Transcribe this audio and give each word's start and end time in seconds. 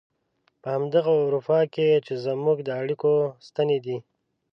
په 0.61 0.67
همدغه 0.75 1.11
اروپا 1.23 1.59
کې 1.73 1.89
چې 2.05 2.13
زموږ 2.25 2.57
د 2.63 2.69
اړيکو 2.81 3.13
ستنې 3.47 3.77
دي. 3.85 3.97